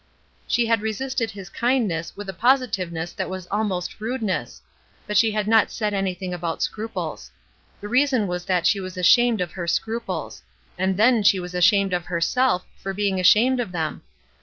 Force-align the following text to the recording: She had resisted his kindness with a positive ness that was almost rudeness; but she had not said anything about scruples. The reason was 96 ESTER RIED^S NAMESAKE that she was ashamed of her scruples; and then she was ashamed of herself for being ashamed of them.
She 0.47 0.65
had 0.65 0.81
resisted 0.81 1.29
his 1.29 1.47
kindness 1.51 2.17
with 2.17 2.27
a 2.27 2.33
positive 2.33 2.91
ness 2.91 3.11
that 3.13 3.29
was 3.29 3.45
almost 3.51 4.01
rudeness; 4.01 4.59
but 5.05 5.15
she 5.15 5.29
had 5.29 5.47
not 5.47 5.69
said 5.69 5.93
anything 5.93 6.33
about 6.33 6.63
scruples. 6.63 7.29
The 7.81 7.87
reason 7.87 8.25
was 8.25 8.49
96 8.49 8.49
ESTER 8.49 8.49
RIED^S 8.49 8.49
NAMESAKE 8.49 8.63
that 8.63 8.71
she 8.71 8.79
was 8.79 8.97
ashamed 8.97 9.41
of 9.41 9.51
her 9.51 9.67
scruples; 9.67 10.43
and 10.75 10.97
then 10.97 11.21
she 11.21 11.39
was 11.39 11.53
ashamed 11.53 11.93
of 11.93 12.05
herself 12.05 12.65
for 12.77 12.95
being 12.95 13.19
ashamed 13.19 13.59
of 13.59 13.71
them. 13.71 14.01